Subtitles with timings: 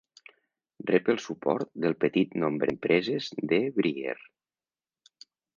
[0.91, 4.19] Rep el suport del petit nombre d'empreses de Brier.